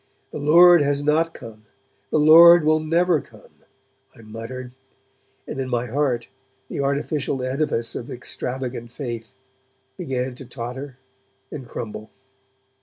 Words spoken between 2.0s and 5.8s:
the Lord will never come,' I muttered, and in